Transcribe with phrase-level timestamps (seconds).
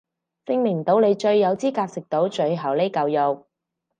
[0.47, 3.45] 證明到你最有資格食到最後呢嚿肉